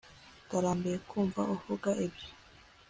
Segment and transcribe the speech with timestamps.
[0.45, 2.27] Ndarambiwe kumva uvuga ibyo